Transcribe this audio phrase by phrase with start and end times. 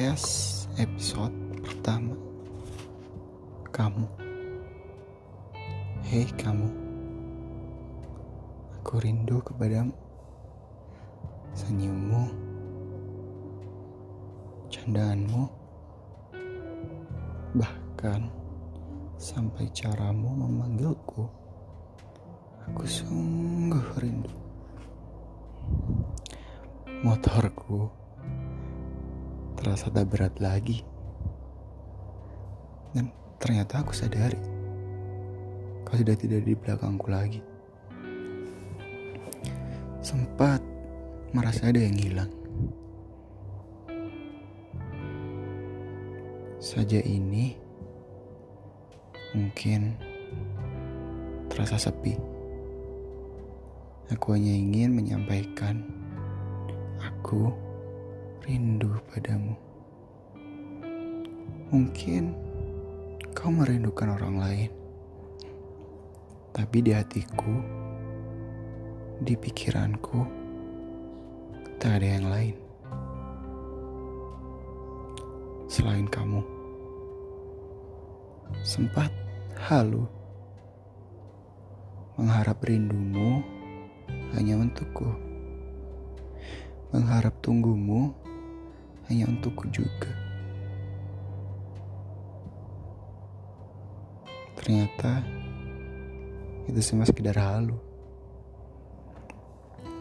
[0.00, 2.16] podcast episode pertama.
[3.68, 4.08] Kamu.
[6.08, 6.72] Hei kamu.
[8.80, 9.92] Aku rindu kepadamu.
[11.52, 12.32] Senyummu.
[14.72, 15.44] Candaanmu.
[17.60, 18.20] Bahkan
[19.20, 21.28] Sampai caramu memanggilku
[22.72, 24.32] Aku sungguh rindu.
[27.04, 27.99] Motorku
[29.60, 30.80] terasa tak berat lagi.
[32.96, 34.40] Dan ternyata aku sadari
[35.84, 37.44] kau sudah tidak di belakangku lagi.
[40.00, 40.64] Sempat
[41.36, 42.32] merasa ada yang hilang.
[46.56, 47.52] Saja ini
[49.36, 50.00] mungkin
[51.52, 52.16] terasa sepi.
[54.10, 56.00] Aku hanya ingin menyampaikan
[57.00, 57.69] Aku
[58.44, 59.52] rindu padamu.
[61.70, 62.32] Mungkin
[63.36, 64.70] kau merindukan orang lain,
[66.56, 67.54] tapi di hatiku,
[69.20, 70.24] di pikiranku,
[71.76, 72.56] tak ada yang lain
[75.68, 76.40] selain kamu.
[78.64, 79.12] Sempat
[79.68, 80.08] halu
[82.18, 83.40] mengharap rindumu
[84.34, 85.30] hanya untukku
[86.90, 88.10] mengharap tunggumu
[89.10, 90.14] hanya untukku juga.
[94.54, 95.26] Ternyata
[96.70, 97.74] itu semua sekedar halu.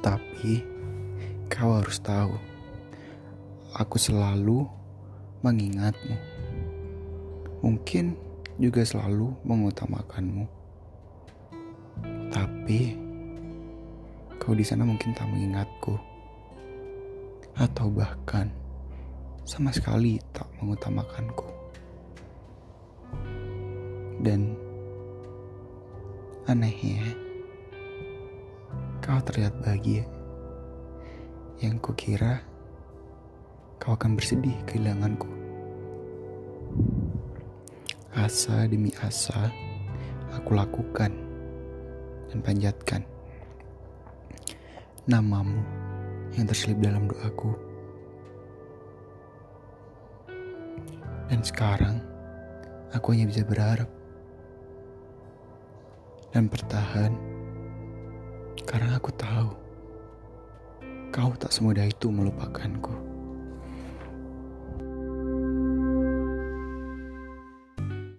[0.06, 0.62] Tapi
[1.50, 2.38] kau harus tahu,
[3.74, 4.70] aku selalu
[5.42, 6.16] mengingatmu.
[7.66, 8.14] Mungkin
[8.62, 10.46] juga selalu mengutamakanmu.
[12.30, 12.80] Tapi
[14.38, 15.98] kau di sana mungkin tak mengingatku
[17.58, 18.48] atau bahkan
[19.50, 21.50] sama sekali tak mengutamakanku.
[24.22, 24.54] Dan
[26.46, 27.02] anehnya,
[29.02, 30.06] kau terlihat bahagia.
[31.66, 32.46] Yang kukira
[33.82, 35.26] kau akan bersedih kehilanganku.
[38.14, 39.50] Asa demi asa
[40.30, 41.10] aku lakukan
[42.30, 43.02] dan panjatkan
[45.10, 45.58] namamu
[46.38, 47.69] yang terselip dalam doaku.
[51.30, 52.02] Dan sekarang,
[52.90, 53.86] aku hanya bisa berharap
[56.34, 57.14] dan bertahan
[58.66, 59.50] karena aku tahu
[61.10, 62.79] kau tak semudah itu melupakanku.